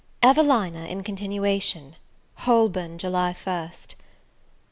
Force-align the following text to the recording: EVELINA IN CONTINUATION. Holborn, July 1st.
EVELINA 0.23 0.85
IN 0.85 1.03
CONTINUATION. 1.03 1.95
Holborn, 2.35 2.97
July 2.97 3.35
1st. 3.37 3.93